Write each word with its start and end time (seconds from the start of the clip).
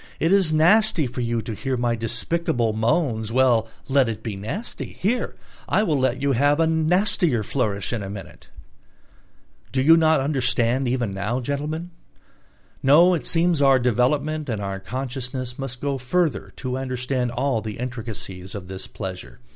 It 0.19 0.31
is 0.31 0.51
nasty 0.51 1.05
for 1.05 1.21
you 1.21 1.43
to 1.43 1.53
hear 1.53 1.77
my 1.77 1.95
despicable 1.95 2.73
moans: 2.73 3.31
well, 3.31 3.67
let 3.87 4.09
it 4.09 4.23
be 4.23 4.35
nasty; 4.35 4.93
here 4.93 5.35
I 5.69 5.83
will 5.83 5.99
let 5.99 6.19
you 6.19 6.31
have 6.31 6.59
a 6.59 6.65
nastier 6.65 7.43
flourish 7.43 7.93
in 7.93 8.01
a 8.01 8.09
minute...." 8.09 8.49
You 9.75 9.83
do 9.83 9.95
not 9.97 10.19
understand 10.19 10.87
even 10.87 11.11
now, 11.13 11.39
gentlemen? 11.39 11.91
No, 12.81 13.13
it 13.13 13.27
seems 13.27 13.61
our 13.61 13.77
development 13.77 14.49
and 14.49 14.59
our 14.59 14.79
consciousness 14.79 15.59
must 15.59 15.81
go 15.81 15.99
further 15.99 16.51
to 16.55 16.79
understand 16.79 17.29
all 17.29 17.61
the 17.61 17.77
intricacies 17.77 18.55
of 18.55 18.67
this 18.67 18.87
pleasure. 18.87 19.39